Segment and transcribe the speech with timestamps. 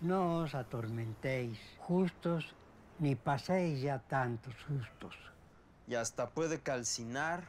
[0.00, 2.54] No os atormentéis, justos,
[3.00, 5.16] ni paséis ya tantos sustos.
[5.88, 7.48] Y hasta puede calcinar,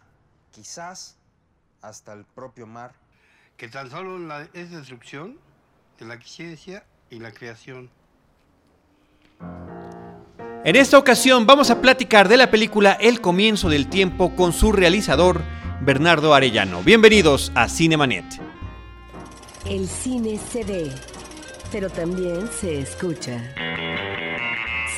[0.51, 1.17] quizás,
[1.81, 2.93] hasta el propio mar.
[3.55, 5.37] Que tan solo la, es destrucción
[5.99, 7.89] de la ciencia y la creación.
[10.65, 14.71] En esta ocasión vamos a platicar de la película El comienzo del tiempo con su
[14.71, 15.41] realizador,
[15.81, 16.81] Bernardo Arellano.
[16.83, 18.25] Bienvenidos a Cinemanet.
[19.65, 20.91] El cine se ve,
[21.71, 23.39] pero también se escucha.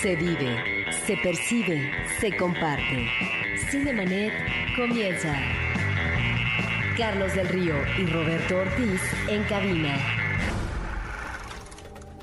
[0.01, 3.07] Se vive, se percibe, se comparte.
[3.69, 4.33] Cinemanet
[4.75, 5.35] comienza.
[6.97, 10.20] Carlos del Río y Roberto Ortiz en cabina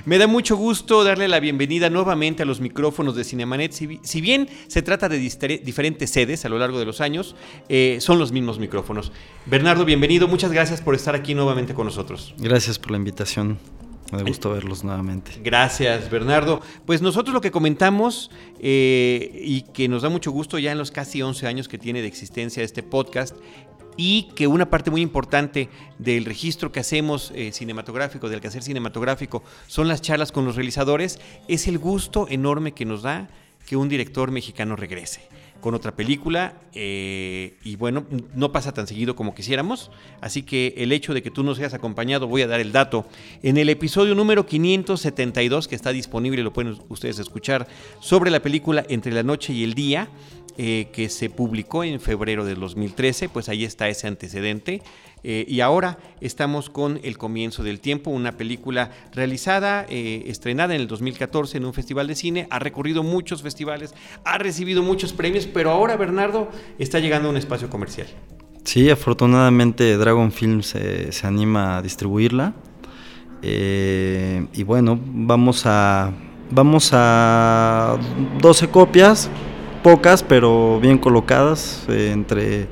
[0.04, 3.70] Me da mucho gusto darle la bienvenida nuevamente a los micrófonos de Cinemanet.
[3.70, 7.36] Si, bien se trata de diferentes sedes a lo largo de los años,
[7.68, 9.12] eh, son los mismos micrófonos.
[9.46, 10.26] Bernardo, bienvenido.
[10.26, 12.34] Muchas gracias por estar aquí nuevamente con nosotros.
[12.38, 13.60] Gracias por la invitación.
[14.12, 15.32] Me gusto verlos nuevamente.
[15.42, 16.60] Gracias, Bernardo.
[16.84, 20.90] Pues nosotros lo que comentamos eh, y que nos da mucho gusto ya en los
[20.90, 23.34] casi 11 años que tiene de existencia este podcast
[23.96, 29.42] y que una parte muy importante del registro que hacemos eh, cinematográfico, del quehacer cinematográfico,
[29.66, 31.18] son las charlas con los realizadores,
[31.48, 33.28] es el gusto enorme que nos da
[33.66, 35.22] que un director mexicano regrese
[35.62, 40.92] con otra película eh, y bueno, no pasa tan seguido como quisiéramos, así que el
[40.92, 43.06] hecho de que tú nos hayas acompañado, voy a dar el dato,
[43.42, 47.66] en el episodio número 572 que está disponible, lo pueden ustedes escuchar,
[48.00, 50.08] sobre la película Entre la Noche y el Día,
[50.58, 54.82] eh, que se publicó en febrero del 2013, pues ahí está ese antecedente.
[55.24, 60.82] Eh, y ahora estamos con El Comienzo del Tiempo, una película realizada, eh, estrenada en
[60.82, 65.46] el 2014 en un festival de cine, ha recorrido muchos festivales, ha recibido muchos premios,
[65.46, 68.08] pero ahora Bernardo está llegando a un espacio comercial.
[68.64, 72.52] Sí, afortunadamente Dragon Film se, se anima a distribuirla.
[73.42, 76.12] y bueno, vamos a,
[76.50, 77.98] vamos a
[78.40, 79.30] 12 copias
[79.82, 82.68] pocas, pero bien colocadas eh, entre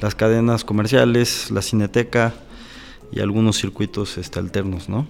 [0.00, 2.34] las cadenas comerciales, la cineteca
[3.10, 5.06] y algunos circuitos este, alternos, ¿no?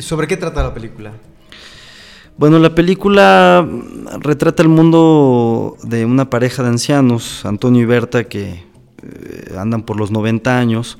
[0.00, 1.12] ¿Sobre qué trata la película?
[2.38, 3.66] Bueno, la película
[4.20, 8.62] retrata el mundo de una pareja de ancianos, Antonio y Berta, que
[9.02, 10.98] eh, andan por los 90 años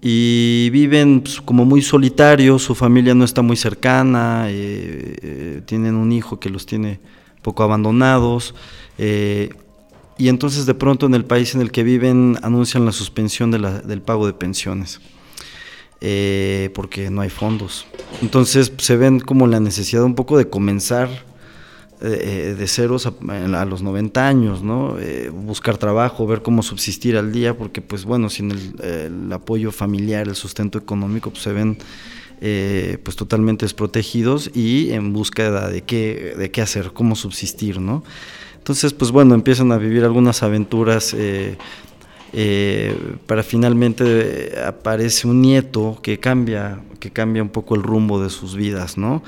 [0.00, 6.12] y viven pues, como muy solitarios, su familia no está muy cercana, eh, tienen un
[6.12, 7.00] hijo que los tiene
[7.46, 8.56] poco abandonados.
[8.98, 9.50] Eh,
[10.18, 14.02] y entonces de pronto en el país en el que viven anuncian la suspensión del
[14.02, 15.00] pago de pensiones.
[16.00, 17.86] Eh, porque no hay fondos.
[18.20, 21.08] Entonces se ven como la necesidad un poco de comenzar
[22.02, 24.96] eh, de ceros a, los 90 años, ¿no?
[25.32, 30.34] buscar trabajo, ver cómo subsistir al día, porque pues bueno, sin el, apoyo familiar, el
[30.34, 31.78] sustento económico, pues se ven
[32.40, 38.04] eh, pues totalmente desprotegidos y en búsqueda de qué, de qué hacer, cómo subsistir, ¿no?
[38.58, 41.56] Entonces, pues bueno, empiezan a vivir algunas aventuras eh,
[42.32, 42.94] eh,
[43.26, 48.54] para finalmente aparece un nieto que cambia, que cambia un poco el rumbo de sus
[48.54, 49.22] vidas, ¿no?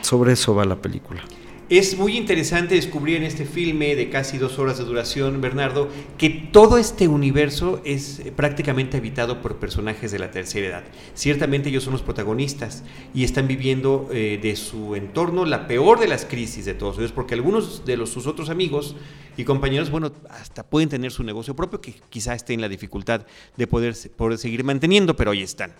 [0.00, 1.22] sobre eso va la película.
[1.70, 5.88] Es muy interesante descubrir en este filme de casi dos horas de duración, Bernardo,
[6.18, 10.84] que todo este universo es prácticamente habitado por personajes de la tercera edad.
[11.14, 16.06] Ciertamente ellos son los protagonistas y están viviendo eh, de su entorno la peor de
[16.06, 18.94] las crisis de todos ellos, porque algunos de los, sus otros amigos
[19.38, 23.26] y compañeros, bueno, hasta pueden tener su negocio propio, que quizá esté en la dificultad
[23.56, 25.72] de poder, poder seguir manteniendo, pero ahí están.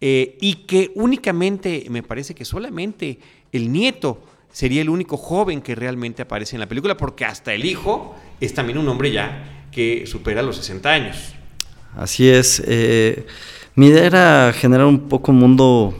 [0.00, 3.18] Eh, y que únicamente, me parece que solamente
[3.50, 4.22] el nieto,
[4.54, 8.54] sería el único joven que realmente aparece en la película, porque hasta el hijo es
[8.54, 11.34] también un hombre ya que supera los 60 años.
[11.96, 12.62] Así es.
[12.64, 13.26] Eh,
[13.74, 15.94] mi idea era generar un poco un mundo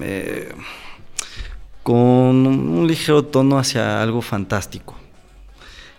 [0.00, 0.54] eh,
[1.82, 4.96] con un ligero tono hacia algo fantástico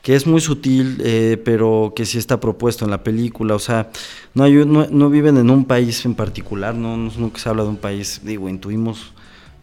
[0.02, 3.56] que es muy sutil, eh, pero que sí está propuesto en la película.
[3.56, 3.90] O sea,
[4.34, 4.44] no,
[5.10, 9.14] viven en un país en particular, no, nunca se habla de un país, digo, intuimos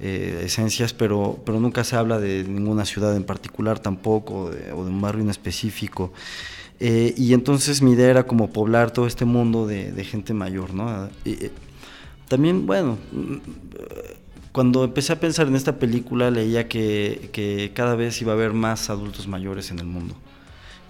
[0.01, 4.91] eh, esencias, pero, pero nunca se habla de ninguna ciudad en particular tampoco, o de
[4.91, 6.13] un barrio en específico.
[6.79, 11.11] Eh, y entonces mi idea era como poblar todo este mundo de, gente mayor, ¿no?
[12.29, 12.97] también, bueno,
[14.53, 18.89] cuando empecé a pensar en esta película leía que cada vez iba a haber más
[18.89, 20.15] adultos mayores en el mundo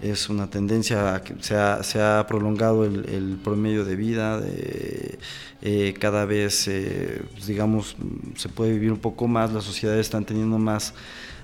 [0.01, 6.25] es una tendencia que se ha, se ha prolongado el, promedio de vida, eh, cada
[6.25, 7.95] vez, eh, pues, digamos,
[8.35, 10.93] se puede vivir un poco más, las sociedades están teniendo más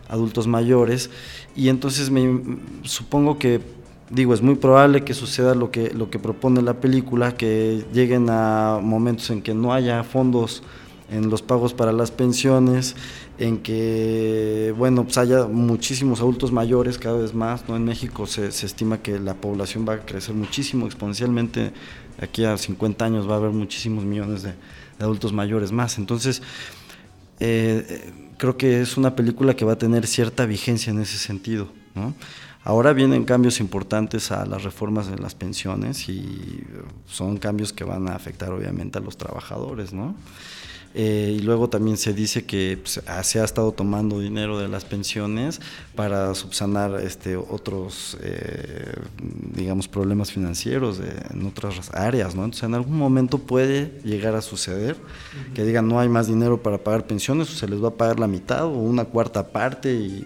[0.09, 1.09] adultos mayores.
[1.55, 3.61] Y entonces me supongo que
[4.09, 8.27] digo es muy probable que suceda lo que lo que propone la película que lleguen
[8.29, 10.63] a momentos en que no haya fondos
[11.09, 12.95] en los pagos para las pensiones
[13.37, 17.75] en que, bueno, pues haya muchísimos adultos mayores cada vez más, ¿no?
[17.75, 21.71] En México se, estima que la población va a crecer muchísimo, exponencialmente,
[22.21, 24.53] aquí a 50 años va a haber muchísimos millones de,
[24.99, 26.41] adultos mayores más, entonces
[27.39, 31.69] eh, creo que es una película que va a tener cierta vigencia en ese sentido.
[32.63, 36.63] Ahora vienen cambios importantes a las reformas de las pensiones y
[37.05, 40.15] son cambios que van a afectar obviamente a los trabajadores, ¿no?
[40.99, 44.67] Eh, y luego también se dice que pues, ah, se ha estado tomando dinero de
[44.67, 45.61] las pensiones
[45.93, 48.95] para subsanar este, otros, eh,
[49.53, 50.99] digamos, problemas financieros
[51.29, 52.45] en otras áreas, ¿no?
[52.45, 54.95] Entonces, en algún momento puede llegar a suceder
[55.53, 58.19] que digan no hay más dinero para pagar pensiones, o se les va a pagar
[58.19, 60.25] la mitad o una cuarta parte y...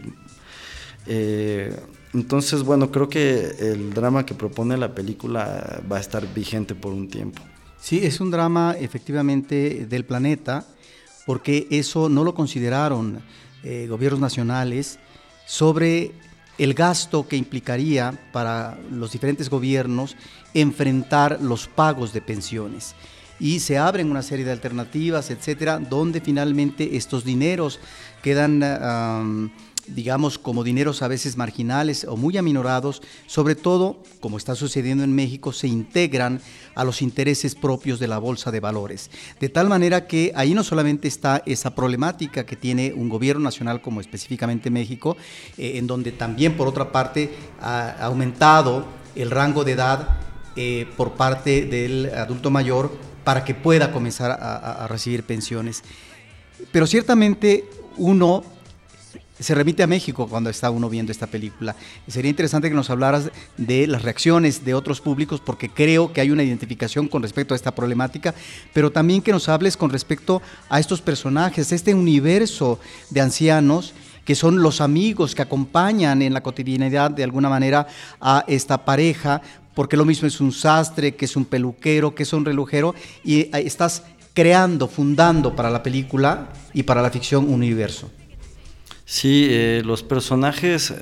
[1.06, 1.76] Eh,
[2.14, 6.94] entonces, bueno, creo que el drama que propone la película va a estar vigente por
[6.94, 7.42] un tiempo.
[7.82, 10.68] Sí, es un drama efectivamente del planeta,
[11.26, 13.24] porque eso no lo consideraron
[13.64, 15.00] eh, gobiernos nacionales
[15.48, 16.12] sobre
[16.60, 20.16] el gasto que implicaría para los diferentes gobiernos
[20.54, 22.94] enfrentar los pagos de pensiones.
[23.40, 27.80] Y se abren una serie de alternativas, etcétera, donde finalmente estos dineros
[28.22, 29.52] quedan
[29.88, 35.14] digamos, como dineros a veces marginales o muy aminorados, sobre todo, como está sucediendo en
[35.14, 36.42] México, se integran
[36.76, 39.10] a los intereses propios de la bolsa de valores.
[39.40, 43.82] De tal manera que ahí no solamente está esa problemática que tiene un gobierno nacional
[43.82, 45.18] como específicamente México,
[45.58, 48.86] eh, en donde también por otra parte ha aumentado
[49.16, 50.08] el rango de edad
[50.56, 52.92] eh, por parte del adulto mayor
[53.24, 55.84] para que pueda comenzar a recibir pensiones.
[56.72, 57.66] Pero ciertamente
[57.98, 58.44] uno
[59.42, 61.76] se remite a México cuando está uno viendo esta película.
[62.08, 66.32] Sería interesante que nos hablaras de las reacciones de otros públicos porque creo que hay
[66.32, 68.36] una identificación con respecto a esta problemática,
[68.74, 72.80] pero también que nos hables con respecto a estos personajes, este universo
[73.10, 73.94] de ancianos
[74.26, 77.88] que son los amigos que acompañan en la cotidianidad de alguna manera
[78.20, 79.42] a esta pareja,
[79.74, 82.94] porque lo mismo es un sastre, que es un peluquero, que es un relojero,
[83.24, 84.04] y estás
[84.36, 88.12] creando, fundando para la película y para la ficción un universo.
[89.12, 90.96] Sí, eh, los personajes eh,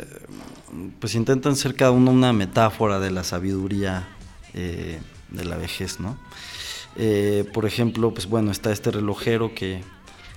[0.99, 4.07] pues intentan ser cada uno una metáfora de la sabiduría
[4.55, 6.17] eh, de la vejez, ¿no?
[7.53, 9.83] por ejemplo, pues bueno, está este relojero que,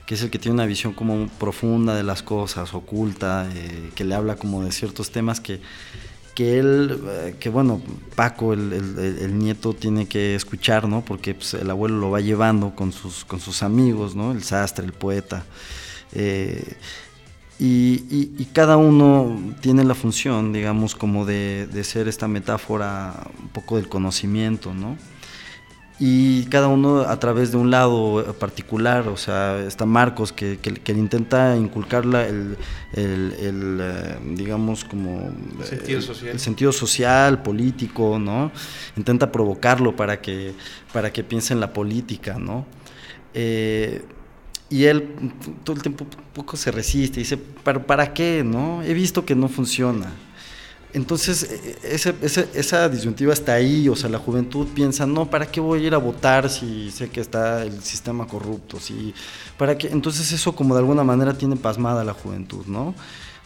[0.06, 3.48] que, es el que tiene una visión como profunda de las cosas, oculta,
[3.96, 5.60] que le habla como de ciertos temas que,
[6.36, 7.82] que él, que bueno,
[8.14, 11.04] Paco, el, el, nieto, tiene que escuchar, ¿no?
[11.04, 14.30] Porque pues, el abuelo lo va llevando con sus, con sus amigos, ¿no?
[14.30, 15.44] El sastre, el poeta.
[17.64, 23.88] Y, cada uno tiene la función, digamos, como de, ser esta metáfora un poco del
[23.88, 24.96] conocimiento, ¿no?
[26.00, 30.92] Y cada uno a través de un lado particular, o sea, está Marcos que, que,
[30.92, 32.56] intenta inculcarla el,
[32.94, 35.30] el, eh, digamos, como
[35.62, 36.32] sentido social.
[36.32, 38.50] el sentido social, político, ¿no?
[38.96, 40.54] Intenta provocarlo para que,
[40.92, 42.66] para que piense en la política, ¿no?
[43.34, 44.02] Eh,
[44.72, 45.06] y él
[45.64, 48.42] todo el tiempo poco se resiste, dice, ¿pero para qué?
[48.42, 48.82] ¿No?
[48.82, 50.10] He visto que no funciona.
[50.94, 55.28] Entonces, e, e, esa, esa, esa, disyuntiva está ahí, o sea, la juventud piensa, no,
[55.28, 58.80] ¿para qué voy a ir a votar si sé que está el sistema corrupto?
[58.80, 59.12] Si,
[59.58, 59.88] ¿para qué?
[59.88, 62.94] Entonces eso como de alguna manera tiene pasmada la juventud, ¿no?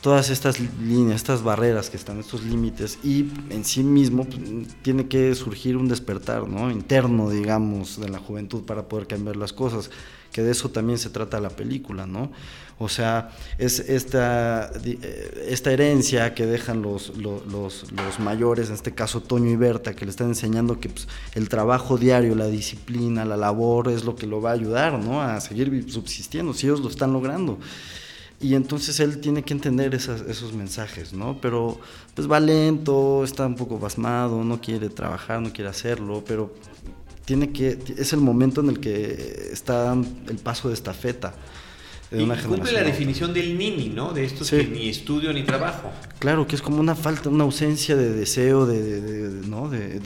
[0.02, 4.40] Todas estas líneas, estas barreras que están, estos límites, y en sí mismo pues,
[4.82, 6.70] tiene que surgir un despertar, ¿no?
[6.70, 9.90] Interno, digamos, de la juventud para poder cambiar las cosas
[10.36, 12.30] que de eso también se trata la película, ¿no?
[12.78, 17.86] O sea, es esta, eh, esta herencia que dejan los, los,
[18.18, 21.96] mayores, en este caso Toño y Berta, que le están enseñando que pues, el trabajo
[21.96, 25.22] diario, la disciplina, la labor es lo que lo va a ayudar, ¿no?
[25.22, 27.58] A seguir subsistiendo, si ellos lo están logrando.
[28.38, 31.38] Y entonces él tiene que entender esos mensajes, ¿no?
[31.40, 31.80] Pero
[32.14, 36.52] pues va lento, está un poco pasmado, no quiere trabajar, no quiere hacerlo, pero
[37.26, 41.34] tiene que, es el momento en el que está el paso de estafeta.
[42.10, 44.12] De y cumple la definición del nini, ¿no?
[44.12, 45.90] De esto que ni estudio ni trabajo.
[46.20, 49.68] Claro, que es como una falta, una ausencia de deseo, de, ¿no?
[49.68, 50.00] De,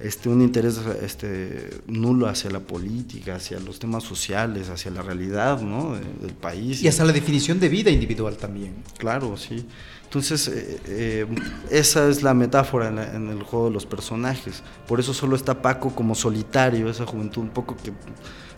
[0.00, 5.60] este, un interés este, nulo hacia la política, hacia los temas sociales, hacia la realidad
[5.60, 5.96] ¿no?
[6.20, 6.82] del país.
[6.82, 8.74] Y hacia la definición de vida individual también.
[8.96, 9.64] Claro, sí.
[10.08, 11.26] Entonces, eh, eh,
[11.70, 14.62] esa es la metáfora en, el juego de los personajes.
[14.86, 17.92] Por eso solo está Paco como solitario, esa juventud un poco que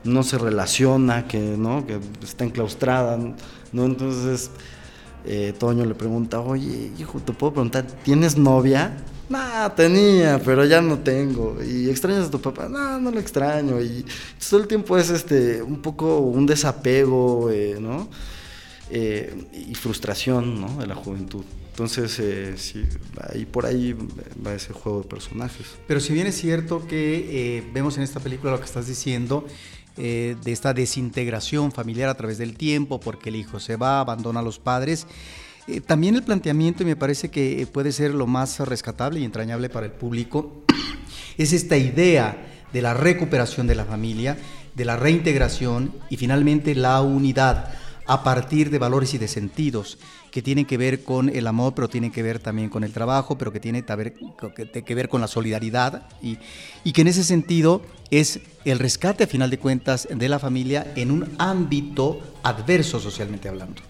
[0.04, 1.85] no se relaciona, que, ¿no?
[1.85, 3.19] que está enclaustrada.
[3.73, 3.85] ¿no?
[3.85, 4.52] Entonces,
[5.25, 8.97] eh, Toño le pregunta, oye, hijo, ¿te puedo preguntar, ¿tienes novia?
[9.28, 11.57] No, tenía, pero ya no tengo.
[11.64, 12.69] ¿Y extrañas a tu papá?
[12.69, 13.80] No, no lo extraño.
[13.80, 14.07] Y
[14.49, 18.09] todo el tiempo es este, un poco un desapego, ¿no?
[18.92, 21.44] Eh, y frustración de la juventud.
[21.70, 22.56] Entonces, eh,
[23.32, 23.97] ahí por ahí
[24.44, 25.64] va ese juego de personajes.
[25.87, 29.47] Pero si bien es cierto que eh, vemos en esta película lo que estás diciendo,
[29.97, 34.42] de esta desintegración familiar a través del tiempo, porque el hijo se va, abandona a
[34.42, 35.06] los padres,
[35.87, 39.85] también el planteamiento, y me parece que puede ser lo más rescatable y entrañable para
[39.85, 40.64] el público,
[41.37, 44.38] es esta idea de la recuperación de la familia,
[44.75, 47.75] de la reintegración y finalmente la unidad
[48.11, 49.97] a partir de valores y de sentidos
[50.33, 53.38] que tienen que ver con el amor, pero tienen que ver también con el trabajo,
[53.38, 56.38] pero que tienen que ver con la solidaridad y,
[56.83, 60.93] y que en ese sentido es el rescate a final de cuentas de la familia
[60.97, 63.81] en un ámbito adverso socialmente hablando.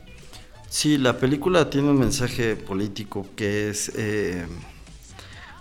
[0.69, 3.91] Sí, la película tiene un mensaje político que es...
[3.97, 4.45] Eh,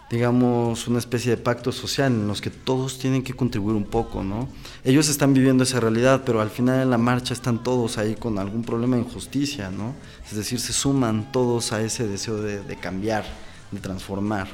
[0.09, 4.23] digamos, una especie de pacto social en los que todos tienen que contribuir un poco,
[4.23, 4.49] ¿no?
[4.83, 8.39] Ellos están viviendo esa realidad, pero al final en la marcha están todos ahí con
[8.39, 9.93] algún problema de injusticia, ¿no?
[10.27, 13.23] Es decir, se suman todos a ese deseo de, cambiar,
[13.71, 14.47] de transformar.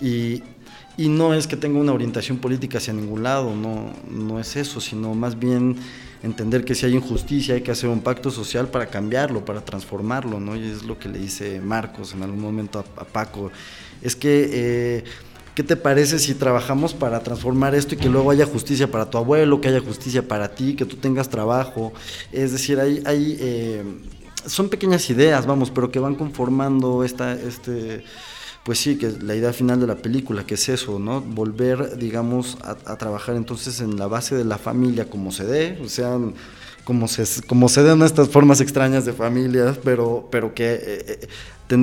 [0.00, 0.44] Y,
[0.96, 4.80] y, no es que tenga una orientación política hacia ningún lado, no, no es eso,
[4.80, 5.76] sino más bien
[6.22, 10.38] entender que si hay injusticia hay que hacer un pacto social para cambiarlo, para transformarlo,
[10.38, 10.54] ¿no?
[10.54, 13.50] Y es lo que le dice Marcos en algún momento a, a Paco
[14.02, 15.04] es que, eh,
[15.54, 19.18] ¿qué te parece si trabajamos para transformar esto y que luego haya justicia para tu
[19.18, 21.92] abuelo, que haya justicia para ti, que tú tengas trabajo?
[22.32, 23.82] Es decir, hay, hay eh,
[24.46, 28.04] son pequeñas ideas, vamos, pero que van conformando esta, este,
[28.64, 31.20] pues sí, que es la idea final de la película, que es eso, ¿no?
[31.20, 35.88] Volver, digamos, a, trabajar entonces en la base de la familia como se dé, o
[35.88, 36.18] sea,
[36.84, 41.28] como se, como se den estas formas extrañas de familias, pero, pero que eh,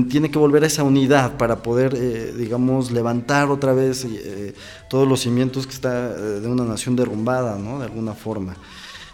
[0.10, 4.54] tiene que volver a esa unidad para poder, eh, digamos, levantar otra vez eh,
[4.90, 7.80] todos los cimientos que está eh, de una nación derrumbada, ¿no?
[7.80, 8.56] De alguna forma.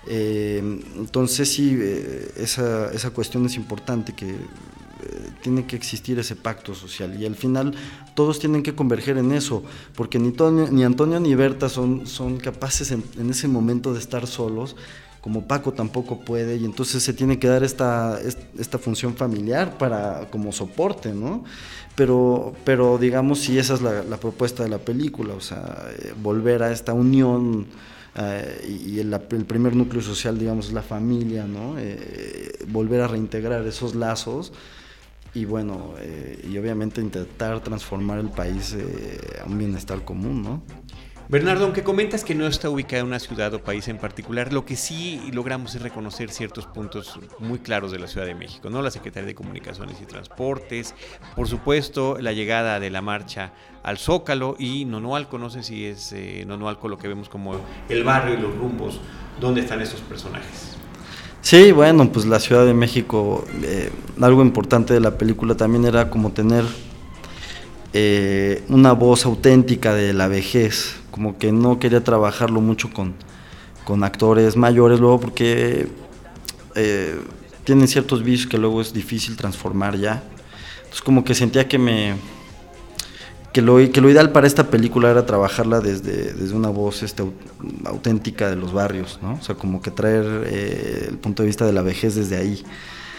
[0.07, 1.79] entonces sí,
[2.35, 4.35] esa, esa, cuestión es importante, que
[5.41, 7.73] tiene que existir ese pacto social y al final
[8.15, 9.63] todos tienen que converger en eso,
[9.95, 10.33] porque ni,
[10.71, 14.75] ni Antonio ni Berta son, son capaces en, en ese momento de estar solos,
[15.23, 18.19] como Paco tampoco puede, y entonces se tiene que dar esta,
[18.59, 21.45] esta función familiar para, como soporte, ¿no?
[21.95, 26.61] Pero, pero digamos, si esa es la, propuesta de la película, o sea, eh, volver
[26.61, 27.67] a esta unión
[28.17, 31.75] eh, y el, primer núcleo social, digamos, es la familia, ¿no?
[31.79, 34.51] Eh, volver a reintegrar esos lazos
[35.33, 35.93] y bueno,
[36.47, 38.75] y obviamente intentar transformar el país
[39.41, 40.61] a un bienestar común, ¿no?
[41.29, 44.65] Bernardo, aunque comentas que no está ubicada en una ciudad o país en particular, lo
[44.65, 48.81] que sí logramos es reconocer ciertos puntos muy claros de la Ciudad de México, ¿no?
[48.81, 50.93] La Secretaría de Comunicaciones y Transportes,
[51.35, 53.53] por supuesto, la llegada de la marcha
[53.83, 57.55] al Zócalo y Nonoalco, no sé si es eh, Nonoalco lo que vemos como
[57.87, 58.99] el barrio y los rumbos,
[59.39, 60.77] ¿dónde están estos personajes?
[61.41, 66.09] Sí, bueno, pues la Ciudad de México, eh, algo importante de la película también era
[66.09, 66.63] como tener
[67.93, 73.13] eh, una voz auténtica de la vejez, como que no quería trabajarlo mucho con,
[73.85, 75.87] con actores mayores luego porque
[76.73, 77.21] eh,
[77.63, 80.23] tienen ciertos vicios que luego es difícil transformar ya.
[80.77, 82.15] Entonces como que sentía que me
[83.53, 87.23] que lo, que lo ideal para esta película era trabajarla desde, desde una voz este,
[87.85, 89.35] auténtica de los barrios, ¿no?
[89.35, 92.63] O sea, como que traer eh, el punto de vista de la vejez desde ahí.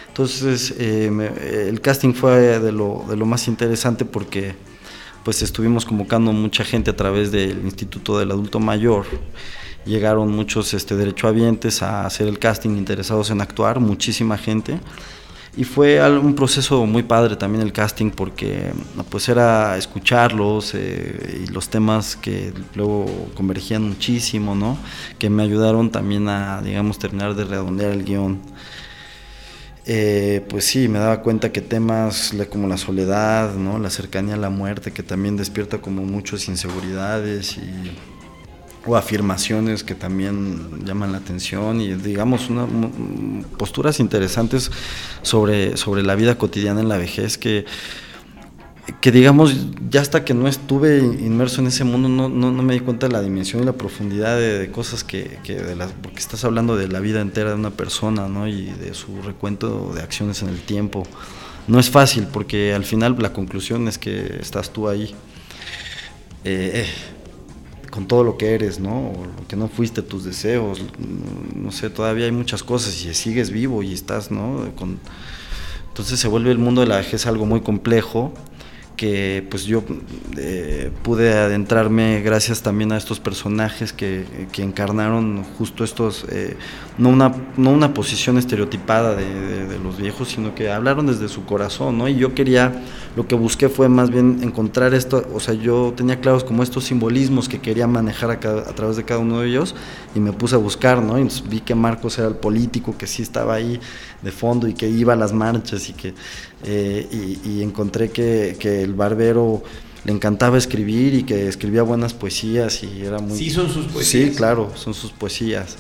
[0.08, 4.56] Entonces, eh, el casting fue de lo, de lo más interesante porque
[5.24, 9.06] pues estuvimos convocando mucha gente a través del Instituto del Adulto Mayor.
[9.86, 14.78] Llegaron muchos este, derechohabientes a hacer el casting interesados en actuar, muchísima gente.
[15.56, 18.72] Y fue un proceso muy padre también el casting porque
[19.08, 24.76] pues era escucharlos eh, y los temas que luego convergían muchísimo, ¿no?
[25.18, 28.40] Que me ayudaron también a, digamos, terminar de redondear el guion.
[29.86, 33.78] Eh, pues sí, me daba cuenta que temas como la soledad, ¿no?
[33.78, 37.90] la cercanía a la muerte, que también despierta como muchas inseguridades y,
[38.86, 42.66] o afirmaciones que también llaman la atención y digamos una,
[43.58, 44.70] posturas interesantes
[45.22, 47.64] sobre, sobre la vida cotidiana en la vejez que
[49.00, 49.54] que digamos,
[49.90, 53.06] ya hasta que no estuve inmerso en ese mundo, no, no, no me di cuenta
[53.06, 56.76] de la dimensión y la profundidad de, cosas que, que de las, porque estás hablando
[56.76, 58.46] de la vida entera de una persona, ¿no?
[58.46, 61.04] Y de su recuento de acciones en el tiempo.
[61.66, 65.14] No es fácil, porque al final la conclusión es que estás tú ahí,
[66.44, 66.86] eh,
[67.90, 69.12] con todo lo que eres, ¿no?
[69.12, 70.82] O lo que no fuiste, tus deseos,
[71.54, 74.66] no sé, todavía hay muchas cosas y sigues vivo y estás, ¿no?
[75.88, 78.34] Entonces se vuelve el mundo de la vejez algo muy complejo
[78.96, 79.82] que pues yo
[80.36, 86.56] eh, pude adentrarme gracias también a estos personajes que, que encarnaron justo estos, eh,
[86.98, 91.98] no, una, no una posición estereotipada de, los viejos, sino que hablaron desde su corazón,
[91.98, 92.08] ¿no?
[92.08, 92.84] Y yo quería,
[93.16, 96.84] lo que busqué fue más bien encontrar esto, o sea, yo tenía claros como estos
[96.84, 99.74] simbolismos que quería manejar a, a través de cada uno de ellos
[100.14, 101.18] y me puse a buscar, ¿no?
[101.18, 103.80] Y vi que Marcos era el político que sí estaba ahí
[104.24, 106.14] de fondo y que iba a las marchas y que
[106.64, 109.62] eh, y, y, encontré que, que, el barbero
[110.04, 113.36] le encantaba escribir y que escribía buenas poesías y era muy...
[113.36, 114.30] Sí, son sus poesías.
[114.30, 115.76] Sí, claro, son sus poesías.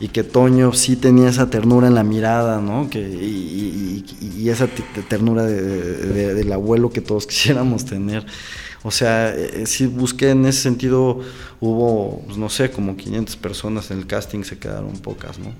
[0.00, 2.90] Y que Toño sí tenía esa ternura en la mirada, ¿no?
[2.90, 4.68] Que, y, y, y esa
[5.08, 8.26] ternura de, de, del abuelo que todos quisiéramos tener.
[8.82, 11.20] O sea, eh, sí busqué en ese sentido,
[11.60, 15.52] hubo, pues, no sé, como 500 personas en el casting, se quedaron pocas, ¿no?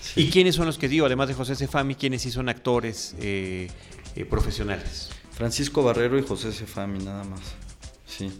[0.00, 0.22] Sí.
[0.22, 3.68] ¿Y quiénes son los que digo, además de José Cefami, quiénes sí son actores eh,
[4.16, 5.10] eh, profesionales?
[5.32, 7.40] Francisco Barrero y José Cefami, nada más.
[8.06, 8.30] Sí.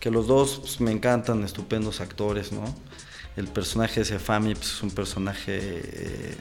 [0.00, 2.64] Que los dos pues, me encantan, estupendos actores, ¿no?
[3.36, 6.36] El personaje de Cefami pues, es un personaje eh,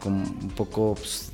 [0.00, 1.30] como un poco, pues,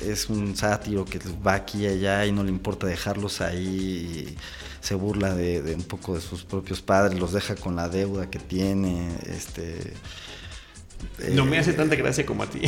[0.00, 4.36] es un sátiro que va aquí y allá y no le importa dejarlos ahí.
[4.80, 8.30] se burla de, de, un poco de sus propios padres, los deja con la deuda
[8.30, 9.08] que tiene.
[9.26, 9.92] Este,
[11.32, 12.60] no me hace tanta gracia como a ti.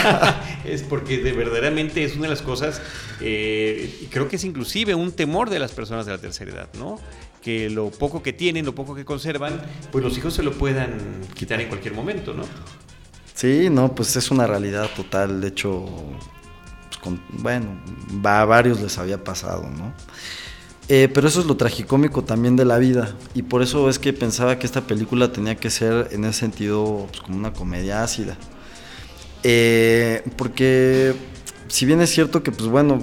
[0.64, 2.80] es porque de verdaderamente es una de las cosas,
[3.20, 6.68] eh, y creo que es inclusive un temor de las personas de la tercera edad,
[6.78, 6.98] ¿no?
[7.42, 10.98] Que lo poco que tienen, lo poco que conservan, pues los hijos se lo puedan
[11.34, 12.44] quitar en cualquier momento, ¿no?
[13.34, 15.40] Sí, no, pues es una realidad total.
[15.40, 15.86] De hecho,
[16.88, 17.80] pues con, bueno,
[18.24, 19.94] a varios les había pasado, ¿no?
[20.88, 23.14] Eh, pero eso es lo tragicómico también de la vida.
[23.34, 27.06] Y por eso es que pensaba que esta película tenía que ser en ese sentido
[27.10, 28.36] pues, como una comedia ácida.
[29.42, 31.14] Eh, porque
[31.68, 32.98] si bien es cierto que, pues bueno,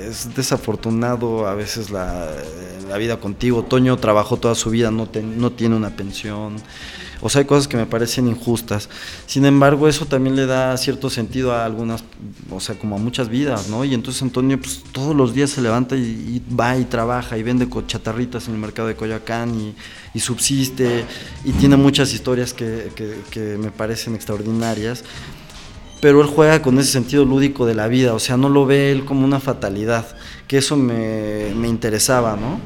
[0.00, 2.30] es desafortunado a veces la,
[2.88, 3.62] la vida contigo.
[3.62, 6.56] Toño trabajó toda su vida, no, te, no tiene una pensión.
[7.20, 8.88] O sea, hay cosas que me parecen injustas.
[9.26, 12.04] Sin embargo, eso también le da cierto sentido a algunas,
[12.50, 13.84] o sea, como a muchas vidas, ¿no?
[13.84, 17.42] Y entonces Antonio, pues todos los días se levanta y, y va y trabaja y
[17.42, 19.74] vende chatarritas en el mercado de Coyoacán y,
[20.14, 21.04] y subsiste
[21.44, 25.04] y tiene muchas historias que, que, que me parecen extraordinarias
[26.00, 28.92] pero él juega con ese sentido lúdico de la vida, o sea, no lo ve
[28.92, 30.06] él como una fatalidad,
[30.46, 32.60] que eso me, me interesaba, ¿no?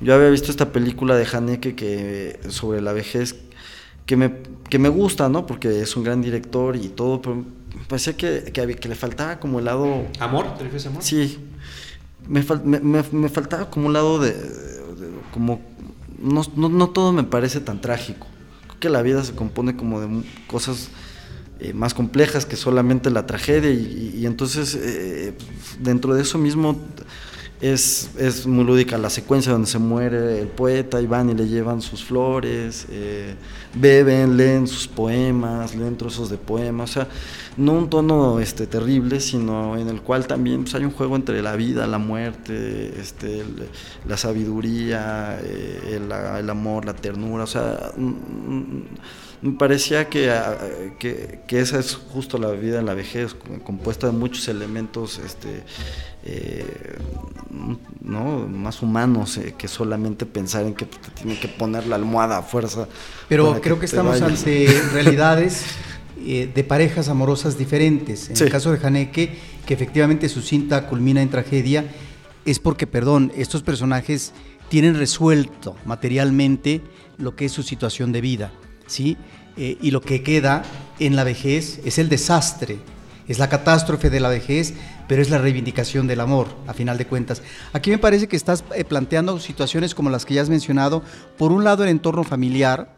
[0.00, 3.34] Yo había visto esta película de Haneke que, sobre la vejez
[4.08, 4.32] que me,
[4.70, 5.46] que me gusta, ¿no?
[5.46, 7.44] Porque es un gran director y todo, pero
[7.88, 10.06] parecía que, que, que le faltaba como el lado...
[10.18, 10.46] ¿Amor?
[10.56, 11.02] ¿Te refieres a amor?
[11.02, 11.38] Sí.
[12.26, 14.32] Me, me, me, me faltaba como un lado de...
[14.32, 15.60] de como...
[16.18, 18.26] No, no, no todo me parece tan trágico.
[18.66, 20.88] Creo que la vida se compone como de cosas
[21.60, 25.34] eh, más complejas que solamente la tragedia y, y, y entonces eh,
[25.80, 26.80] dentro de eso mismo
[27.60, 31.48] es, es, muy lúdica la secuencia donde se muere el poeta y van y le
[31.48, 33.34] llevan sus flores, eh,
[33.74, 37.08] beben, leen sus poemas, leen trozos de poemas, o sea,
[37.56, 41.42] no un tono este, terrible, sino en el cual también pues, hay un juego entre
[41.42, 43.44] la vida, la muerte, este,
[44.06, 47.92] la sabiduría, eh, el, el, amor, la ternura, o sea,
[49.42, 50.34] me parecía que,
[50.98, 55.62] que, que, esa es justo la vida en la vejez, compuesta de muchos elementos este,
[56.24, 56.64] eh,
[58.00, 58.46] ¿no?
[58.48, 62.42] más humanos eh, que solamente pensar en que te tiene que poner la almohada a
[62.42, 62.88] fuerza.
[63.28, 64.26] Pero creo que, que estamos vaya.
[64.26, 65.64] ante realidades
[66.20, 68.30] eh, de parejas amorosas diferentes.
[68.30, 68.44] En sí.
[68.44, 71.84] el caso de Haneke, que efectivamente su cinta culmina en tragedia,
[72.44, 74.32] es porque, perdón, estos personajes
[74.68, 76.82] tienen resuelto materialmente
[77.18, 78.52] lo que es su situación de vida.
[78.88, 79.16] ¿Sí?
[79.56, 80.62] Eh, y lo que queda
[80.98, 82.78] en la vejez es el desastre,
[83.28, 84.74] es la catástrofe de la vejez,
[85.06, 87.42] pero es la reivindicación del amor, a final de cuentas.
[87.72, 91.02] Aquí me parece que estás eh, planteando situaciones como las que ya has mencionado.
[91.36, 92.96] Por un lado, el entorno familiar,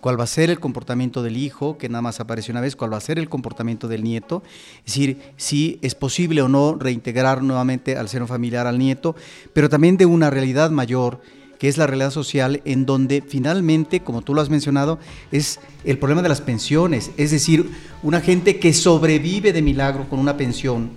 [0.00, 2.92] cuál va a ser el comportamiento del hijo, que nada más apareció una vez, cuál
[2.92, 4.42] va a ser el comportamiento del nieto,
[4.80, 9.16] es decir, si es posible o no reintegrar nuevamente al seno familiar al nieto,
[9.54, 11.22] pero también de una realidad mayor,
[11.58, 14.98] que es la realidad social, en donde finalmente, como tú lo has mencionado,
[15.32, 17.70] es el problema de las pensiones, es decir,
[18.02, 20.90] una gente que sobrevive de milagro con una pensión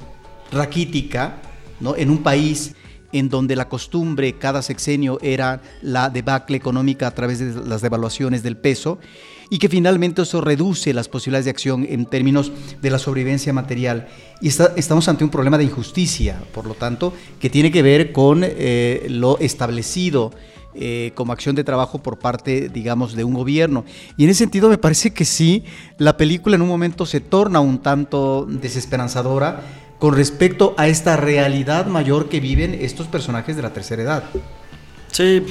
[0.52, 1.42] raquítica,
[1.80, 1.96] ¿no?
[1.96, 2.76] En un país
[3.12, 8.44] en donde la costumbre cada sexenio era la debacle económica a través de las devaluaciones
[8.44, 9.00] del peso
[9.50, 14.08] y que finalmente eso reduce las posibilidades de acción en términos de la sobrevivencia material.
[14.42, 18.42] Y estamos ante un problema de injusticia, por lo tanto, que tiene que ver con
[18.44, 20.32] eh, lo establecido
[20.80, 23.84] eh, como acción de trabajo por parte, digamos, de un gobierno.
[24.16, 25.64] Y en ese sentido me parece que sí,
[25.98, 29.62] la película en un momento se torna un tanto desesperanzadora
[29.98, 34.24] con respecto a esta realidad mayor que viven estos personajes de la tercera edad.
[35.12, 35.42] Sí,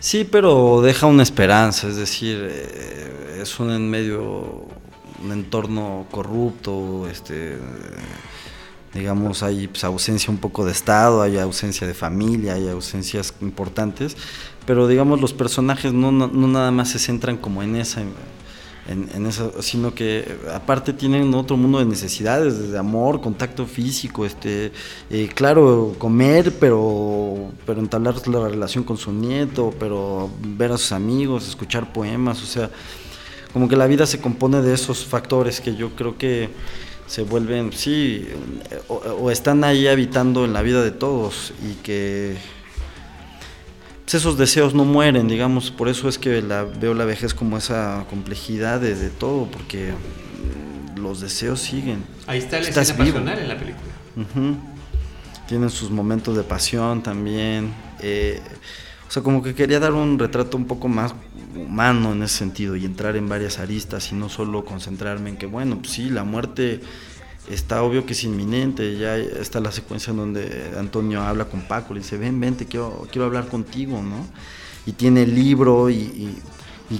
[0.00, 4.66] sí, pero deja una esperanza, es decir, eh, es un en medio,
[5.22, 7.58] un entorno corrupto, este
[8.94, 14.16] digamos, hay pues, ausencia un poco de Estado, hay ausencia de familia, hay ausencias importantes,
[14.66, 18.02] pero digamos los personajes no, no, nada más se centran como en esa,
[18.88, 24.72] en, eso, sino que aparte tienen otro mundo de necesidades, de amor, contacto físico, este,
[25.10, 30.92] eh, claro, comer, pero, pero entablar la relación con su nieto, pero ver a sus
[30.92, 32.70] amigos, escuchar poemas, o sea,
[33.52, 36.48] como que la vida se compone de esos factores que yo creo que
[37.06, 38.26] se vuelven, sí,
[38.88, 42.36] o, están ahí habitando en la vida de todos y que
[44.10, 47.58] pues, esos deseos no mueren, digamos, por eso es que la, veo la vejez como
[47.58, 49.92] esa complejidad de, todo, porque
[50.96, 52.02] los deseos siguen.
[52.26, 53.92] Ahí está la escena pasional en la película.
[55.46, 57.74] Tienen sus momentos de pasión también.
[58.00, 58.40] Eh,
[59.06, 61.14] o sea, como que quería dar un retrato un poco más
[61.54, 65.44] humano en ese sentido y entrar en varias aristas y no solo concentrarme en que,
[65.44, 66.80] bueno, pues sí, la muerte
[67.50, 71.94] está obvio que es inminente, ya está la secuencia en donde Antonio habla con Paco,
[71.94, 74.26] le dice, ven, ven, quiero, quiero hablar contigo, ¿no?
[74.86, 76.36] Y tiene el libro y,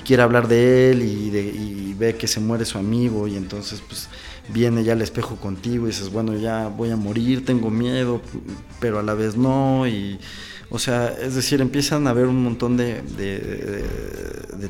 [0.04, 4.08] quiere hablar de él y, y, ve que se muere su amigo y entonces pues
[4.48, 8.20] viene ya al espejo contigo y dices, bueno, ya voy a morir, tengo miedo,
[8.80, 10.18] pero a la vez no y
[10.70, 13.02] o sea, es decir, empiezan a haber un montón de,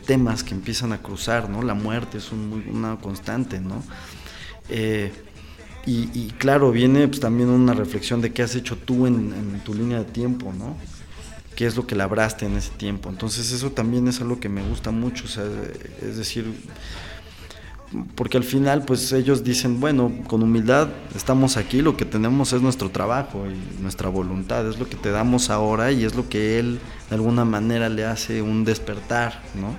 [0.06, 1.62] temas que empiezan a cruzar, ¿no?
[1.62, 3.82] La muerte es una constante, ¿no?
[4.68, 5.12] Eh,
[5.86, 9.98] y, claro, viene pues, también una reflexión de qué has hecho tú en, tu línea
[9.98, 10.76] de tiempo, ¿no?
[11.56, 13.08] qué es lo que labraste en ese tiempo.
[13.10, 15.44] Entonces eso también es algo que me gusta mucho, o sea,
[16.02, 16.46] es decir,
[18.14, 22.62] porque al final pues ellos dicen, bueno, con humildad estamos aquí, lo que tenemos es
[22.62, 26.60] nuestro trabajo y nuestra voluntad, es lo que te damos ahora y es lo que
[26.60, 29.74] él de alguna manera le hace un despertar, ¿no?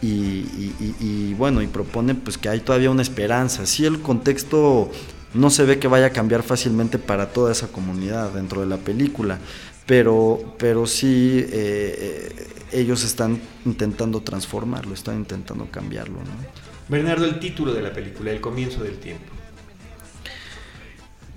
[0.00, 4.90] Y, bueno, y propone pues que hay todavía una esperanza, si el contexto
[5.34, 8.76] no se ve que vaya a cambiar fácilmente para toda esa comunidad dentro de la
[8.76, 9.38] película,
[9.86, 16.68] pero, pero sí eh, eh, ellos están intentando transformarlo, están intentando cambiarlo, ¿no?
[16.88, 19.32] Bernardo, el título de la película, El comienzo del tiempo.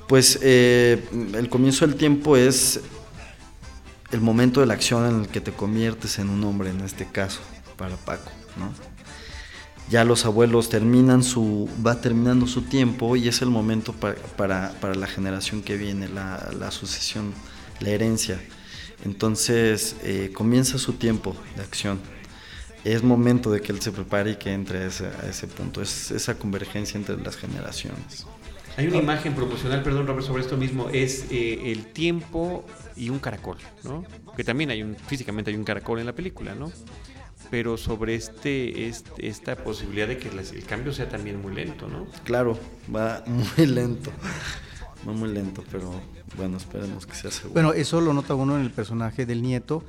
[0.08, 2.82] Pues eh, el comienzo del tiempo es
[4.12, 7.06] el momento de la acción en el que te conviertes en un hombre, en este
[7.06, 7.40] caso,
[7.82, 8.72] para Paco, ¿no?
[9.90, 15.08] Ya los abuelos terminan su, va terminando su tiempo y es el momento para, la
[15.08, 17.34] generación que viene, la, sucesión,
[17.82, 18.40] la herencia.
[19.04, 22.00] Entonces eh, comienza su tiempo de acción
[22.84, 25.82] es momento de que él se prepare y que entre a ese, punto.
[25.82, 28.26] Es esa convergencia entre las generaciones.
[28.78, 32.66] Hay una imagen proporcional, perdón Robert, sobre esto mismo, es eh, el tiempo
[32.96, 34.06] y un caracol, ¿no?
[34.36, 36.72] Que también hay un, físicamente hay un caracol en la película, ¿no?
[37.52, 42.08] Pero sobre este, este esta posibilidad de que el cambio sea también muy lento, ¿no?
[42.24, 42.58] Claro,
[42.94, 44.10] va muy lento,
[45.08, 45.94] va muy lento, pero
[46.38, 47.54] bueno, esperemos que sea seguro.
[47.54, 49.84] Bueno, eso lo nota uno en el personaje del nieto,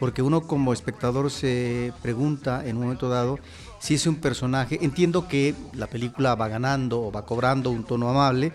[0.00, 3.38] porque uno como espectador se pregunta en un momento dado
[3.80, 8.08] si es un personaje, entiendo que la película va ganando o va cobrando un tono
[8.08, 8.52] amable,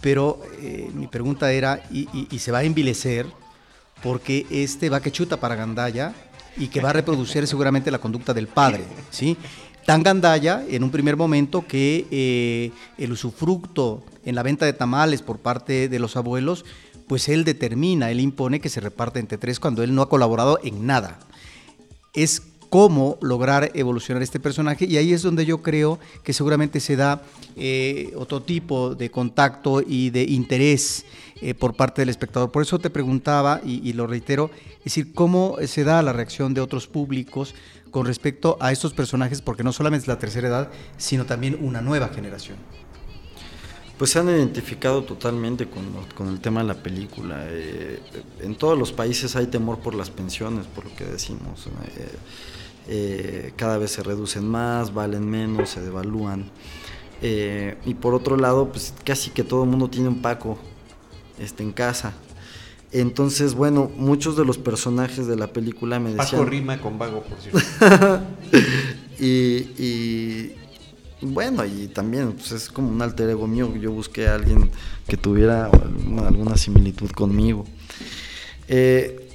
[0.00, 2.06] pero eh, mi pregunta era, y,
[2.38, 3.26] se va a envilecer
[4.02, 6.14] porque este va que chuta para Gandaya
[6.56, 9.36] y que va a reproducir seguramente la conducta del padre, ¿sí?
[9.84, 15.22] Tan Gandaya en un primer momento que eh, el usufructo en la venta de tamales
[15.22, 16.64] por parte de los abuelos
[17.06, 20.58] pues él determina, él impone que se reparte entre tres cuando él no ha colaborado
[20.64, 21.18] en nada.
[22.14, 26.96] Es cómo lograr evolucionar este personaje y ahí es donde yo creo que seguramente se
[26.96, 27.22] da
[27.56, 31.04] eh, otro tipo de contacto y de interés
[31.40, 32.50] eh, por parte del espectador.
[32.50, 36.60] Por eso te preguntaba, y, lo reitero, es decir, cómo se da la reacción de
[36.60, 37.54] otros públicos
[37.90, 41.80] con respecto a estos personajes, porque no solamente es la tercera edad, sino también una
[41.80, 42.56] nueva generación
[43.98, 47.46] pues se han identificado totalmente con, el tema de la película.
[47.48, 47.98] Eh,
[48.40, 51.66] en todos los países hay temor por las pensiones, por lo que decimos.
[52.88, 56.50] Eh, eh, cada vez se reducen más, valen menos, se devalúan.
[57.22, 60.58] y por otro lado, pues casi que todo el mundo tiene un Paco
[61.38, 62.14] este, en casa.
[62.92, 66.40] Entonces, bueno, muchos de los personajes de la película me decían...
[66.40, 67.58] Paco rima con vago, por cierto.
[69.18, 69.26] y,
[69.76, 70.54] y,
[71.20, 73.74] bueno, y también pues es como un alter ego mío.
[73.76, 74.70] Yo busqué a alguien
[75.08, 77.64] que tuviera alguna, alguna similitud conmigo.
[78.68, 79.25] Eh,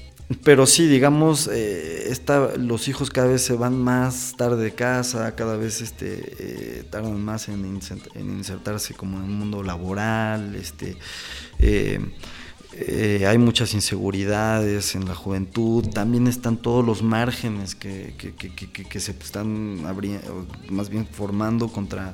[0.44, 5.36] pero sí, digamos, eh, esta, los hijos cada vez se van más tarde de casa,
[5.36, 7.80] cada vez este, eh, tardan más en,
[8.16, 10.96] insertarse como en el mundo laboral, este,
[11.60, 18.70] eh, hay muchas inseguridades en la juventud, también están todos los márgenes que, que, que,
[18.70, 19.82] que se están
[20.70, 22.14] más bien formando contra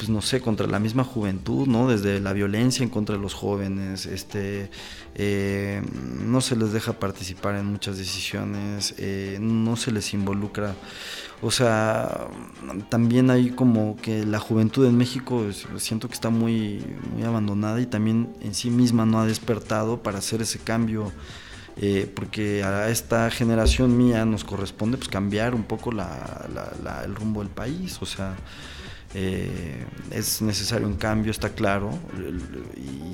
[0.00, 1.86] pues no sé, contra la misma juventud, ¿no?
[1.86, 4.70] Desde la violencia en contra de los jóvenes, este,
[5.14, 5.82] eh,
[6.24, 10.74] no se les deja participar en muchas decisiones, eh, no se les involucra.
[11.42, 12.28] O sea,
[12.88, 15.44] también hay como que la juventud en México
[15.76, 16.82] siento que está muy,
[17.12, 21.12] muy abandonada y también en sí misma no ha despertado para hacer ese cambio.
[21.76, 26.46] Eh, porque a esta generación mía nos corresponde pues cambiar un poco la,
[26.82, 28.34] la, el rumbo del país, o sea,
[29.14, 31.90] eh, es necesario un cambio, está claro,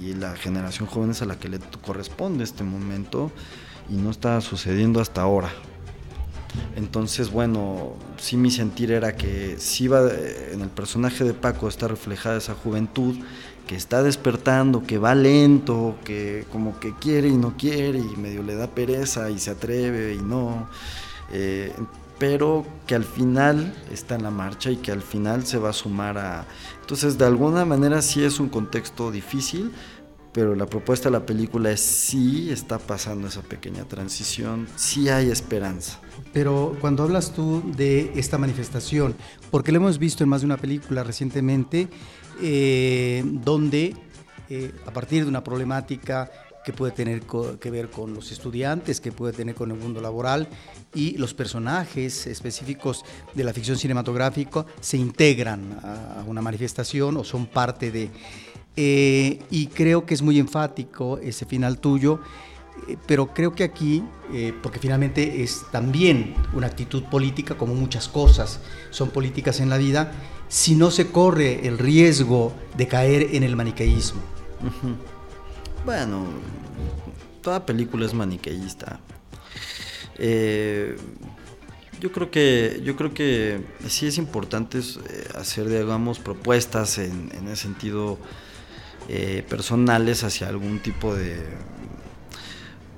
[0.03, 3.31] y la generación joven es a la que le corresponde este momento
[3.89, 5.51] y no está sucediendo hasta ahora.
[6.75, 10.09] Entonces, bueno, sí mi sentir era que sí va
[10.53, 13.17] en el personaje de Paco está reflejada esa juventud
[13.67, 18.43] que está despertando, que va lento, que como que quiere y no quiere y medio
[18.43, 20.69] le da pereza y se atreve y no.
[21.33, 21.73] Eh,
[22.19, 25.73] pero que al final está en la marcha y que al final se va a
[25.73, 26.47] sumar a...
[26.81, 29.73] Entonces, de alguna manera sí es un contexto difícil,
[30.33, 35.31] pero la propuesta de la película es sí está pasando esa pequeña transición, sí hay
[35.31, 35.99] esperanza.
[36.33, 39.15] Pero cuando hablas tú de esta manifestación,
[39.51, 41.89] porque lo hemos visto en más de una película recientemente,
[42.43, 43.95] eh, donde
[44.49, 46.31] eh, a partir de una problemática
[46.67, 47.23] que puede tener
[47.61, 50.49] que ver con los estudiantes, que puede tener con el mundo laboral
[50.93, 57.47] y los personajes específicos de la ficción cinematográfica se integran a una manifestación o son
[57.47, 58.11] parte de...
[58.75, 62.19] Eh, y creo que es muy enfático ese final tuyo,
[62.89, 64.03] eh, pero creo que aquí,
[64.33, 68.59] eh, porque finalmente es también una actitud política, como muchas cosas
[68.91, 70.13] son políticas en la vida,
[70.49, 74.21] si no se corre el riesgo de caer en el maniqueísmo.
[75.87, 76.25] Bueno,
[77.43, 78.99] toda película es maniqueísta.
[80.19, 80.97] Eh,
[82.01, 87.55] yo creo que yo creo que sí es importante eh, hacer digamos propuestas en, ese
[87.55, 88.19] sentido
[89.09, 91.41] eh, personales hacia algún tipo de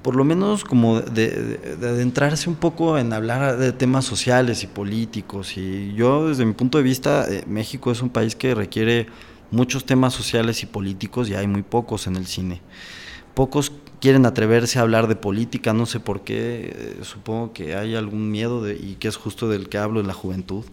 [0.02, 5.58] por lo menos como de, adentrarse un poco en hablar de temas sociales y políticos
[5.58, 9.08] y yo desde mi punto de vista México es un país que requiere
[9.50, 12.60] muchos temas sociales y políticos y hay muy pocos en el cine.
[13.34, 17.94] Pocos quieren atreverse a hablar de política, no sé por qué, eh, supongo que hay
[17.94, 20.64] algún miedo de, y que es justo del que hablo en la juventud.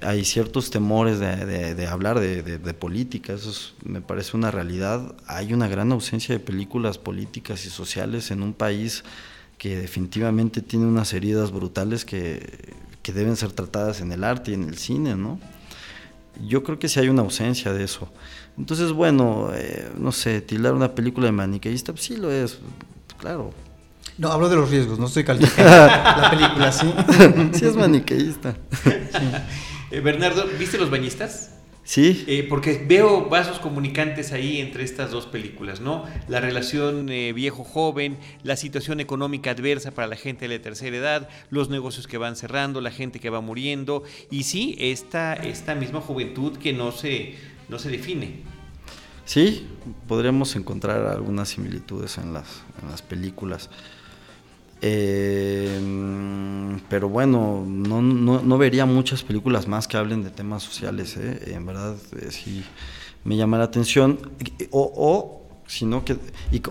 [0.00, 5.16] Hay ciertos temores de, hablar de, política, eso me parece una realidad.
[5.26, 9.02] Hay una gran ausencia de películas políticas y sociales en un país
[9.58, 14.54] que definitivamente tiene unas heridas brutales que, que deben ser tratadas en el arte y
[14.54, 15.40] en el cine, ¿no?
[16.46, 18.08] Yo creo que sí hay una ausencia de eso.
[18.56, 22.58] Entonces, bueno, eh, no sé, tirar una película de maniqueísta, pues sí lo es,
[23.18, 23.52] claro.
[24.18, 26.92] No, hablo de los riesgos, no estoy calificando la película, sí.
[27.52, 28.56] sí es maniqueísta.
[29.90, 31.52] Eh, Bernardo, ¿viste Los Bañistas?
[31.88, 32.26] Sí.
[32.28, 36.04] Eh, porque veo vasos comunicantes ahí entre estas dos películas, ¿no?
[36.28, 41.30] La relación eh, viejo-joven, la situación económica adversa para la gente de la tercera edad,
[41.48, 46.02] los negocios que van cerrando, la gente que va muriendo, y sí, esta, esta misma
[46.02, 47.36] juventud que no se,
[47.70, 48.42] no se define.
[49.24, 49.66] Sí,
[50.06, 53.70] podríamos encontrar algunas similitudes en las, en las películas.
[54.80, 55.80] Eh,
[56.88, 61.52] pero bueno, no, no, vería muchas películas más que hablen de temas sociales, ¿eh?
[61.54, 62.64] en verdad eh, sí
[63.24, 64.20] me llama la atención,
[64.70, 66.16] o, o, sino que,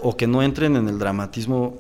[0.02, 1.78] o que no entren en el dramatismo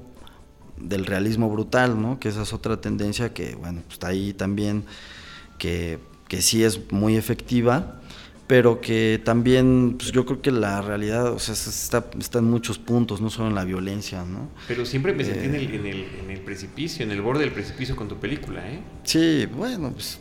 [0.78, 2.20] del realismo brutal, ¿no?
[2.20, 4.84] que esa es otra tendencia que bueno, pues está ahí también,
[5.58, 8.02] que, que sí es muy efectiva,
[8.48, 12.80] pero que también pues yo creo que la realidad o sea está, está en muchos
[12.80, 16.08] puntos no solo en la violencia no pero siempre me sentí en, el, en, el,
[16.24, 20.20] en, el, precipicio en el borde del precipicio con tu película eh sí bueno pues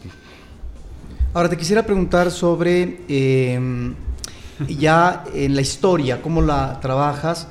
[1.33, 3.95] ahora te quisiera preguntar sobre eh,
[4.69, 7.49] ya en la historia cómo la trabajas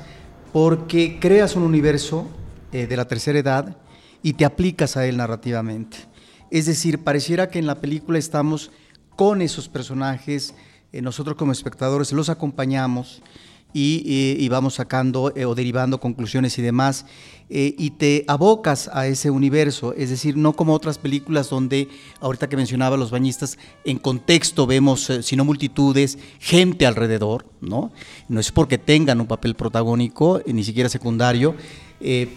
[0.52, 2.28] porque creas un universo
[2.72, 3.76] eh, de la tercera edad
[4.22, 5.98] y te aplicas a él narrativamente.
[6.50, 8.70] Es decir pareciera que en la película estamos
[9.16, 10.54] con esos personajes,
[10.92, 13.22] eh, nosotros como espectadores los acompañamos
[13.78, 17.04] y, vamos sacando eh, o derivando conclusiones y demás,
[17.50, 21.88] eh, y te abocas a ese universo, es decir, no como otras películas donde,
[22.20, 27.92] ahorita que mencionaba los bañistas, en contexto vemos, si no multitudes, gente alrededor, ¿no?
[28.28, 31.54] No es porque tengan un papel protagónico, ni siquiera secundario,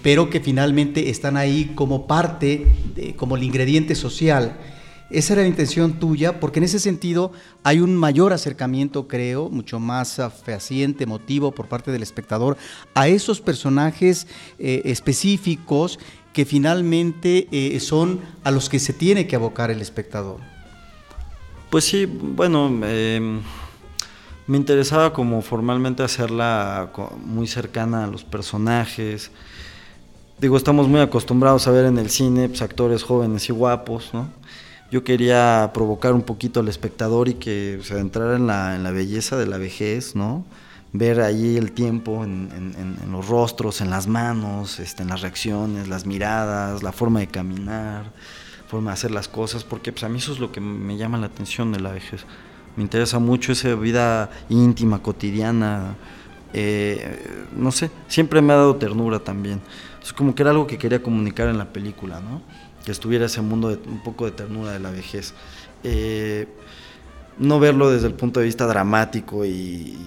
[0.04, 2.68] pero que finalmente están ahí como parte,
[3.16, 4.58] como el ingrediente social
[5.10, 7.32] esa era la intención tuya, porque en ese sentido
[7.64, 12.58] hay un mayor acercamiento, creo, mucho más fehaciente, emotivo por parte del espectador
[12.94, 14.28] a esos personajes
[14.60, 16.00] eh, específicos
[16.34, 20.38] que finalmente eh, son a los que se tiene que abocar el espectador.
[21.72, 23.42] Pues sí, bueno, em,
[24.48, 26.92] me interesaba como formalmente hacerla
[27.26, 29.32] muy cercana a los personajes.
[30.40, 34.30] Digo, estamos muy acostumbrados a ver en el cine pues, actores jóvenes y guapos, ¿no?
[34.92, 38.92] Yo quería provocar un poquito al espectador y que se adentrara en la, en la
[38.92, 40.46] belleza de la vejez, ¿no?
[40.92, 45.88] Ver ahí el tiempo en, en, los rostros, en las manos, este, en las reacciones,
[45.88, 48.12] las miradas, la forma de caminar,
[48.68, 51.20] forma de hacer las cosas, porque pues, a mí eso es lo que me llama
[51.20, 52.26] la atención de la vejez.
[52.76, 55.96] Me interesa mucho esa vida íntima, cotidiana,
[56.54, 59.62] eh, no sé, siempre me ha dado ternura también.
[60.02, 62.42] Es como que era algo que quería comunicar en la película, ¿no?
[62.86, 65.34] Que estuviera ese mundo de un poco de ternura de la vejez.
[65.84, 66.48] Eh,
[67.38, 69.98] no verlo desde el punto de vista dramático y,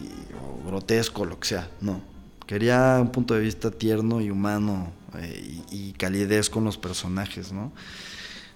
[0.66, 2.00] grotesco, lo que sea, no.
[2.46, 7.72] Quería un punto de vista tierno y humano eh, y, calidez con los personajes, ¿no?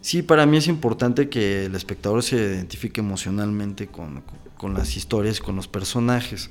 [0.01, 4.23] Sí, para mí es importante que el espectador se identifique emocionalmente con,
[4.57, 6.51] con las historias, con los personajes.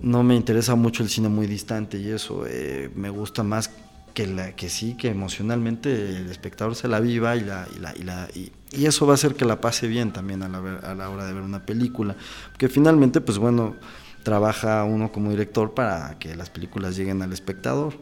[0.00, 2.44] No me interesa mucho el cine muy distante y eso.
[2.46, 3.70] Eh, me gusta más
[4.18, 7.94] que, la, que sí, que emocionalmente el espectador se la viva y, la, y, la,
[7.96, 8.50] y, la, y,
[8.84, 11.32] eso va a hacer que la pase bien también a la, a la hora de
[11.32, 12.16] ver una película.
[12.50, 13.76] Porque finalmente, pues bueno,
[14.24, 17.94] trabaja uno como director para que las películas lleguen al espectador.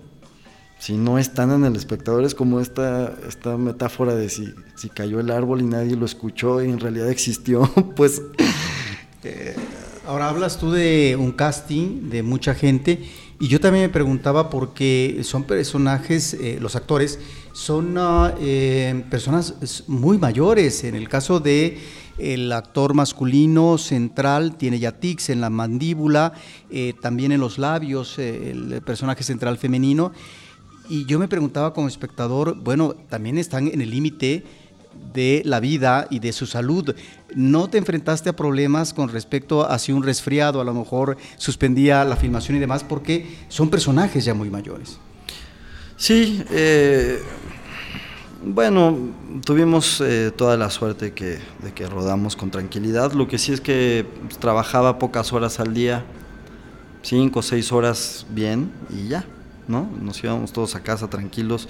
[0.78, 5.20] Si no están en el espectador es como esta, esta metáfora de si, si cayó
[5.20, 8.22] el árbol y nadie lo escuchó y en realidad existió, pues...
[9.22, 9.54] Eh,
[10.06, 13.04] ahora hablas tú de un casting de mucha gente
[13.38, 17.18] y yo también me preguntaba porque son personajes, eh, los actores,
[17.52, 17.96] son
[18.40, 20.84] eh, personas muy mayores.
[20.84, 21.78] En el caso de
[22.16, 26.32] el actor masculino central tiene ya tics en la mandíbula,
[26.70, 30.12] eh, también en los labios, el personaje central femenino.
[30.88, 34.44] Y yo me preguntaba como espectador, bueno, también están en el límite
[35.12, 36.94] de la vida y de su salud.
[37.34, 42.04] ¿No te enfrentaste a problemas con respecto a si un resfriado a lo mejor suspendía
[42.04, 42.84] la filmación y demás?
[42.84, 44.98] Porque son personajes ya muy mayores.
[45.96, 47.22] Sí, eh,
[48.44, 48.96] bueno,
[49.44, 53.12] tuvimos eh, toda la suerte que, de que rodamos con tranquilidad.
[53.12, 54.06] Lo que sí es que
[54.38, 56.04] trabajaba pocas horas al día,
[57.02, 59.24] cinco o seis horas bien y ya,
[59.68, 59.88] ¿no?
[60.00, 61.68] Nos íbamos todos a casa tranquilos.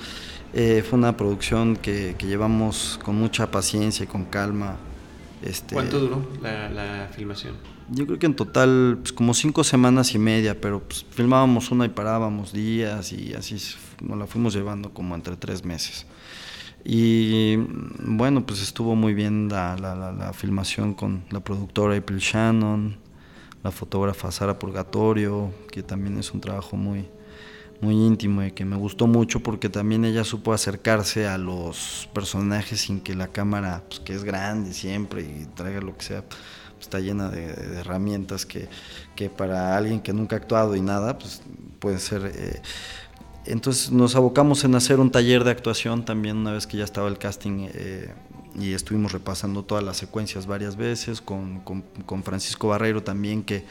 [0.52, 4.76] Eh, fue una producción que, llevamos con mucha paciencia y con calma.
[5.42, 7.54] Este, ¿Cuánto duró la, filmación?
[7.88, 11.84] Yo creo que en total pues, como cinco semanas y media, pero pues, filmábamos una
[11.84, 13.56] y parábamos días y así
[14.00, 16.06] nos la fuimos llevando como entre tres meses.
[16.84, 17.56] Y
[17.98, 22.96] bueno, pues estuvo muy bien la, la filmación con la productora April Shannon,
[23.64, 27.04] la fotógrafa Sara Purgatorio, que también es un trabajo muy,
[27.80, 32.80] muy íntimo y que me gustó mucho porque también ella supo acercarse a los personajes
[32.80, 36.40] sin que la cámara, pues, que es grande siempre y traiga lo que sea, pues,
[36.80, 37.46] está llena de,
[37.78, 38.68] herramientas que,
[39.14, 41.42] que, para alguien que nunca ha actuado y nada, pues
[41.78, 42.32] puede ser...
[42.34, 42.62] Eh,
[43.44, 47.08] entonces nos abocamos en hacer un taller de actuación también una vez que ya estaba
[47.08, 48.12] el casting eh,
[48.58, 53.64] y estuvimos repasando todas las secuencias varias veces con, con, con Francisco Barreiro también que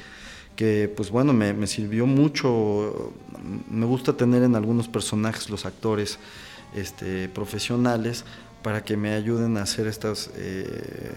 [0.55, 3.13] que pues bueno, me, sirvió mucho,
[3.69, 6.19] me gusta tener en algunos personajes los actores
[6.75, 8.25] este, profesionales
[8.63, 11.13] para que me ayuden a hacer estas, eh,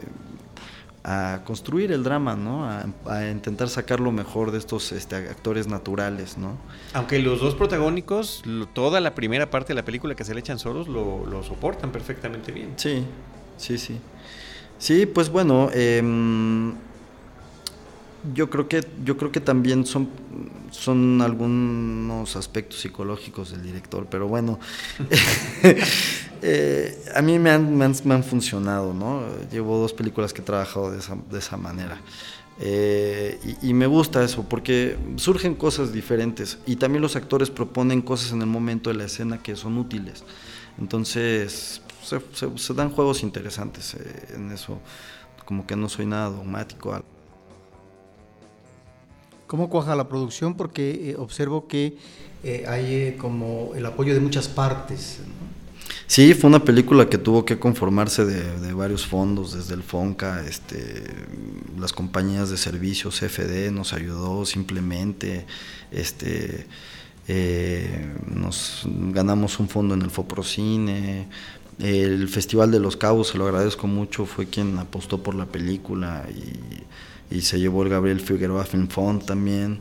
[1.05, 2.69] a construir el drama, ¿no?
[2.69, 6.59] A, intentar sacar lo mejor de estos este, actores naturales, ¿no?
[6.93, 8.43] Aunque los dos protagónicos,
[8.75, 11.91] toda la primera parte de la película que se le echan solos, lo, lo soportan
[11.91, 12.75] perfectamente bien.
[12.77, 13.05] Sí,
[13.57, 13.99] sí, sí.
[14.79, 16.03] Sí, pues bueno, eh,
[18.35, 20.09] yo creo que, yo creo que también son,
[20.71, 24.59] son algunos aspectos psicológicos del director, pero bueno,
[26.43, 29.23] eh, a mí me han, me han, funcionado, ¿no?
[29.51, 32.01] Llevo dos películas que he trabajado de esa, de esa manera.
[32.61, 38.33] Eh, y, me gusta eso, porque surgen cosas diferentes y también los actores proponen cosas
[38.33, 40.25] en el momento de la escena que son útiles.
[40.77, 44.81] Entonces, se, se dan juegos interesantes eh, en eso,
[45.45, 47.01] como que no soy nada dogmático.
[49.49, 50.55] ¿Cómo cuaja la producción?
[50.55, 51.97] Porque eh, observo que
[52.45, 55.21] eh, hay eh, como el apoyo de muchas partes.
[56.07, 61.03] Sí, fue una película que tuvo que conformarse de, varios fondos, desde el FONCA, este,
[61.79, 65.47] las compañías de servicios, CFD nos ayudó simplemente,
[65.91, 66.67] este,
[68.27, 71.27] nos ganamos un fondo en el Foprocine,
[71.79, 76.27] el Festival de los Cabos, se lo agradezco mucho, fue quien apostó por la película
[76.31, 76.85] y,
[77.31, 79.81] y se llevó el Gabriel Figueroa Film Fund también.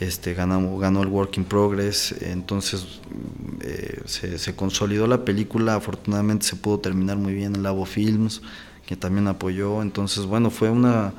[0.00, 3.00] Este, ganó, ganó el Work in Progress, entonces
[3.60, 8.40] eh, se, consolidó la película, afortunadamente se pudo terminar muy bien en Labo Films,
[8.86, 11.12] que también apoyó, entonces bueno, fue una,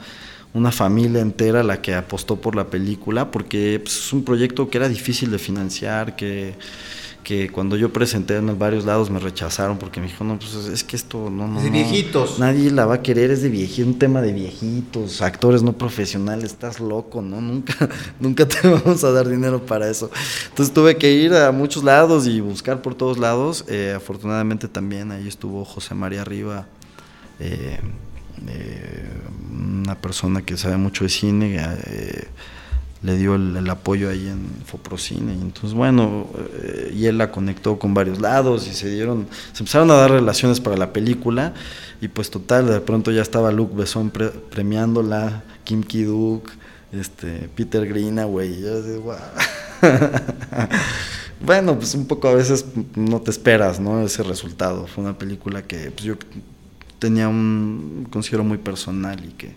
[0.55, 4.79] una familia entera la que apostó por la película, porque pues, es un proyecto que
[4.79, 6.55] era difícil de financiar, que
[7.23, 10.83] que cuando yo presenté en varios lados me rechazaron porque me dijo, no, pues es
[10.83, 11.57] que esto no, no.
[11.57, 12.39] Es de viejitos.
[12.39, 15.73] No, nadie la va a querer, es de viejitos, un tema de viejitos, actores no
[15.73, 17.41] profesionales, estás loco, ¿no?
[17.41, 20.09] Nunca, nunca te vamos a dar dinero para eso.
[20.49, 23.65] Entonces tuve que ir a muchos lados y buscar por todos lados.
[23.67, 26.67] Eh, afortunadamente también ahí estuvo José María Riva.
[27.39, 27.79] Eh,
[28.47, 29.09] eh,
[29.51, 32.27] una persona que sabe mucho de cine, eh,
[33.03, 35.33] le dio el, apoyo ahí en Foprocine.
[35.33, 36.27] Y entonces, bueno,
[36.63, 40.11] eh, y él la conectó con varios lados y se dieron, se empezaron a dar
[40.11, 41.53] relaciones para la película.
[41.99, 46.49] Y pues total, de pronto ya estaba Luke Besson pre, premiándola, Kim Ki-duk,
[46.91, 48.53] este, Peter Greenaway.
[48.53, 49.15] Y yo digo, wow.
[51.45, 54.01] bueno, pues un poco a veces no te esperas, ¿no?
[54.01, 54.85] Ese resultado.
[54.85, 56.15] Fue una película que pues, yo
[56.99, 59.55] tenía un considero muy personal y que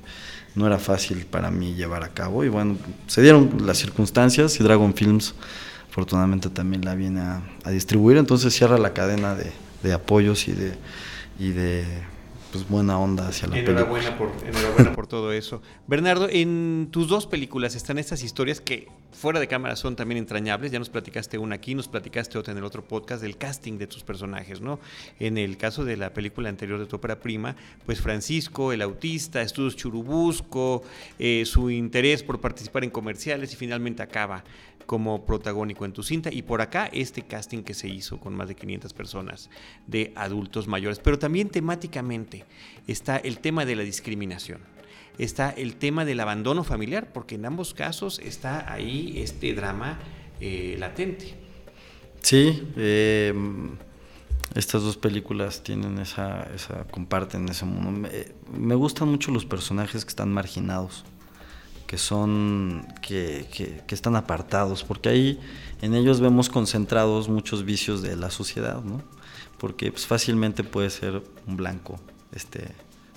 [0.55, 2.45] no era fácil para mí llevar a cabo.
[2.45, 2.77] Y bueno,
[3.07, 5.35] se dieron las circunstancias y Dragon Films
[5.95, 10.75] afortunadamente también la viene a, distribuir, entonces cierra la cadena de, apoyos y de,
[11.39, 11.85] y de
[12.51, 14.33] pues buena onda hacia la enhorabuena película.
[14.45, 15.63] Enhorabuena por todo eso.
[15.87, 20.73] Bernardo, en tus dos películas están estas historias que fuera de cámara son también entrañables.
[20.73, 23.87] Ya nos platicaste una aquí, nos platicaste otra en el otro podcast del casting de
[23.87, 24.81] tus personajes, ¿no?
[25.19, 27.57] En el caso de la película anterior de tu ópera prima,
[27.87, 30.83] pues Francisco, el autista, estudios Churubusco,
[31.19, 34.45] eh, su interés por participar en comerciales y finalmente acaba
[34.87, 38.49] como protagónico en tu cinta y por acá este casting que se hizo con más
[38.49, 39.51] de 500 personas
[39.87, 42.45] de adultos mayores, pero también temáticamente
[42.87, 44.61] está el tema de la discriminación,
[45.19, 49.99] está el tema del abandono familiar, porque en ambos casos está ahí este drama
[50.41, 51.35] eh, latente.
[52.21, 53.35] Sí, eh,
[54.55, 56.47] estas dos películas tienen esa,
[56.91, 58.09] comparten ese mundo.
[58.53, 61.05] Me, gustan mucho los personajes que están marginados
[61.87, 63.47] que son que,
[63.89, 65.41] están apartados, porque ahí
[65.83, 69.03] en ellos vemos concentrados muchos vicios de la sociedad, ¿no?
[69.59, 72.01] Porque pues, fácilmente puede ser un blanco,
[72.33, 72.69] este,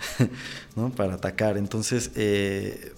[0.76, 0.90] ¿no?
[0.92, 1.58] Para atacar.
[1.58, 2.94] Entonces, eh,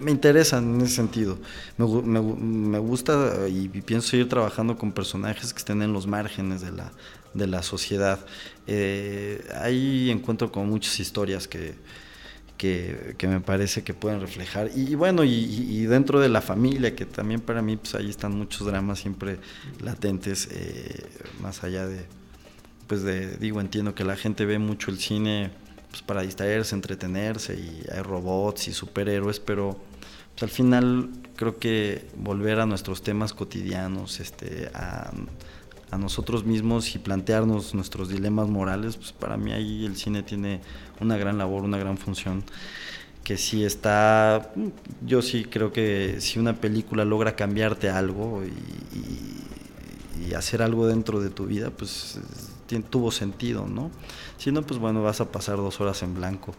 [0.00, 1.38] me interesan en ese sentido.
[1.76, 6.72] Me, me, gusta y pienso seguir trabajando con personajes que estén en los márgenes de
[6.72, 6.92] la,
[7.32, 8.20] de la sociedad.
[8.66, 11.74] Eh, ahí encuentro como muchas historias que
[12.56, 14.70] que, que, me parece que pueden reflejar.
[14.74, 18.36] Y, bueno, y, y, dentro de la familia, que también para mí, pues ahí están
[18.36, 19.38] muchos dramas siempre
[19.82, 21.04] latentes, eh,
[21.40, 22.06] más allá de,
[22.86, 25.50] pues de, digo, entiendo que la gente ve mucho el cine
[25.94, 29.78] pues para distraerse, entretenerse, y hay robots y superhéroes, pero
[30.32, 35.12] pues al final creo que volver a nuestros temas cotidianos, este, a,
[35.96, 40.60] nosotros mismos y plantearnos nuestros dilemas morales, pues para mí ahí el cine tiene
[41.00, 42.42] una gran labor, una gran función
[43.22, 44.52] que si está,
[45.06, 51.20] yo sí creo que si una película logra cambiarte algo y, y, hacer algo dentro
[51.20, 52.18] de tu vida, pues
[52.90, 53.90] tuvo sentido, ¿no?
[54.38, 56.54] Si no, pues bueno, vas a pasar dos horas en blanco.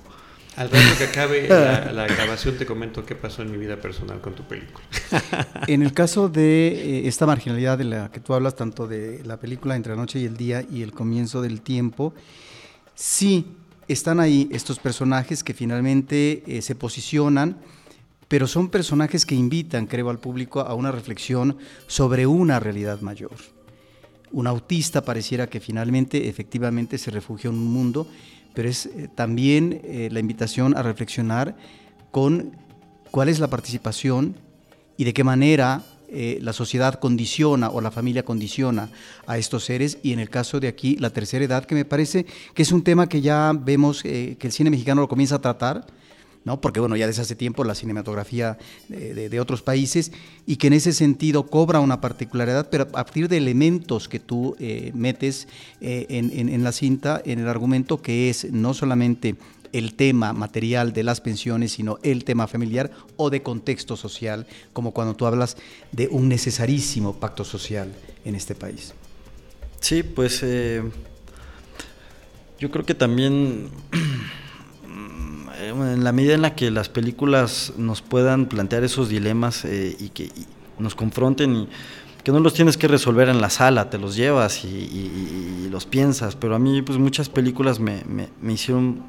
[0.55, 4.21] Al rato que acabe la, la, grabación te comento qué pasó en mi vida personal
[4.21, 4.85] con tu película.
[5.67, 9.37] En el caso de eh, esta marginalidad de la que tú hablas, tanto de la
[9.37, 12.13] película Entre la noche y el día y el comienzo del tiempo,
[12.93, 13.45] sí
[13.87, 17.57] están ahí estos personajes que finalmente eh, se posicionan,
[18.27, 23.54] pero son personajes que invitan, creo, al público a una reflexión sobre una realidad mayor.
[24.35, 28.05] Un autista pareciera que finalmente, efectivamente, se refugia en un mundo,
[28.53, 31.55] pero es eh, también eh, la invitación a reflexionar
[32.11, 32.51] con
[33.11, 34.35] cuál es la participación
[34.97, 38.89] y de qué manera eh, la sociedad condiciona o la familia condiciona
[39.25, 39.99] a estos seres.
[40.03, 42.83] Y en el caso de aquí la tercera edad que me parece que es un
[42.83, 45.87] tema que ya vemos que el cine mexicano lo comienza a tratar
[46.45, 46.61] ¿no?
[46.61, 50.13] porque bueno, ya desde hace tiempo la cinematografía de, otros países
[50.45, 54.55] y que en ese sentido cobra una particularidad, pero a partir de elementos que tú
[54.59, 55.47] eh, metes
[55.81, 59.35] eh, en, en, en, la cinta, en el argumento, que es no solamente
[59.73, 64.91] el tema material de las pensiones, sino el tema familiar o de contexto social, como
[64.91, 65.57] cuando tú hablas
[65.91, 67.93] de un necesarísimo pacto social
[68.23, 68.93] en este país.
[69.81, 70.81] Sí, pues eh,
[72.57, 73.69] yo creo que también
[75.69, 80.09] en la medida en la que las películas nos puedan plantear esos dilemas eh, y
[80.09, 80.31] que
[80.79, 81.69] nos confronten y
[82.23, 86.35] que no los tienes que resolver en la sala, te los llevas y, los piensas,
[86.35, 88.03] pero a mí pues muchas películas me,
[88.49, 89.03] hicieron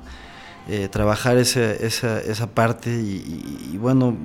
[0.69, 4.17] eh, trabajar esa, esa, parte y, bueno,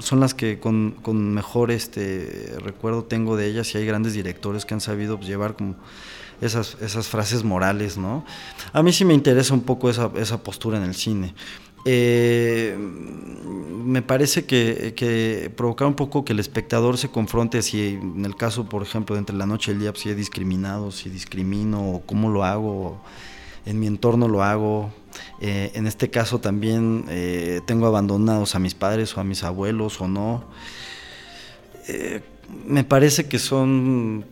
[0.00, 0.94] son las que con,
[1.32, 5.56] mejor este recuerdo tengo de ellas y hay grandes directores que han sabido pues, llevar
[5.56, 5.76] como
[6.42, 8.26] esas, esas frases morales, ¿no?
[8.72, 11.34] A mí sí me interesa un poco esa, esa postura en el cine.
[11.84, 18.36] Eh, me parece que, provocar un poco que el espectador se confronte si en el
[18.36, 21.92] caso, por ejemplo, de entre la noche y el día, si he discriminado, si discrimino,
[21.92, 22.98] o cómo lo hago,
[23.66, 24.92] en mi entorno lo hago.
[25.40, 30.00] Eh, en este caso también eh, tengo abandonados a mis padres o a mis abuelos
[30.00, 30.44] o no
[32.66, 34.24] me parece que son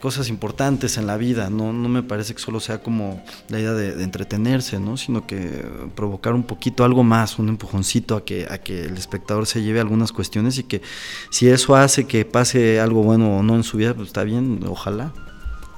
[0.00, 3.72] cosas importantes en la vida, no, no me parece que solo sea como la idea
[3.72, 4.96] de, entretenerse, ¿no?
[4.96, 9.46] sino que provocar un poquito algo más, un empujoncito a que, a que el espectador
[9.46, 10.82] se lleve algunas cuestiones y que
[11.30, 14.60] si eso hace que pase algo bueno o no en su vida, pues está bien,
[14.66, 15.12] ojalá.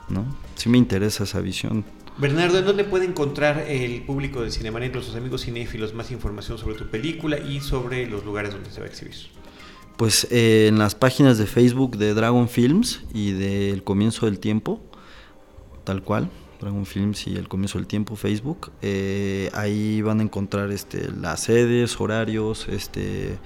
[0.09, 0.25] ¿no?
[0.57, 1.85] Sí me interesa esa visión.
[2.19, 6.77] Bernardo, ¿en dónde puede encontrar el público de Cinemanet, sus amigos cinéfilos, más información sobre
[6.77, 9.15] tu película y sobre los lugares donde se va a exhibir?
[9.97, 14.81] Pues eh, en las páginas de Facebook de Dragon Films y del Comienzo del Tiempo,
[15.85, 16.31] tal cual,
[16.61, 21.41] Dragon Films y el Comienzo del Tiempo, Facebook, eh, ahí van a encontrar este, las
[21.41, 23.37] sedes, horarios, este,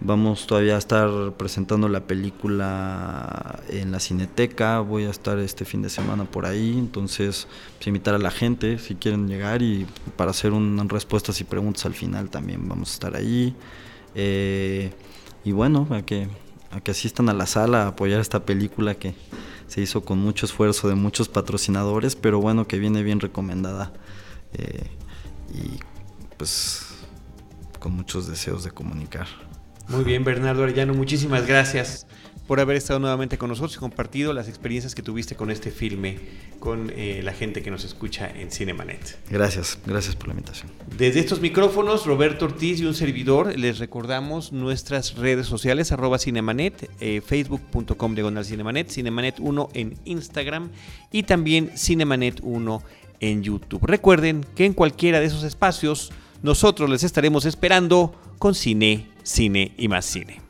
[0.00, 5.82] vamos todavía a estar presentando la película en la Cineteca, voy a estar este fin
[5.82, 7.46] de semana por ahí, entonces
[7.76, 11.84] pues, invitar a la gente si quieren llegar y para hacer unas respuestas y preguntas
[11.86, 13.54] al final también vamos a estar ahí.
[14.14, 14.90] Eh,
[15.44, 16.28] y bueno, a que,
[16.88, 19.14] asistan a la sala a apoyar esta película que
[19.66, 23.92] se hizo con mucho esfuerzo de muchos patrocinadores, pero bueno, que viene bien recomendada
[24.54, 24.90] eh,
[25.52, 25.78] y
[26.36, 26.86] pues
[27.78, 29.26] con muchos deseos de comunicar.
[29.88, 32.06] Muy bien, Bernardo Arellano, muchísimas gracias
[32.50, 36.18] por haber estado nuevamente con nosotros y compartido las experiencias que tuviste con este filme,
[36.58, 39.20] con eh, la gente que nos escucha en Cinemanet.
[39.30, 40.68] Gracias, gracias por la invitación.
[40.98, 46.90] Desde estos micrófonos, Roberto Ortiz y un servidor, les recordamos nuestras redes sociales, arroba Cinemanet,
[46.98, 50.72] eh, facebook.com diagonal Cinemanet, Cinemanet1 en Instagram
[51.12, 52.82] y también Cinemanet1
[53.20, 53.86] en YouTube.
[53.86, 56.10] Recuerden que en cualquiera de esos espacios
[56.42, 60.49] nosotros les estaremos esperando con cine, cine y más cine.